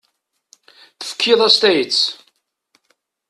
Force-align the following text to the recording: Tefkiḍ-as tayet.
Tefkiḍ-as 0.99 1.55
tayet. 1.61 1.99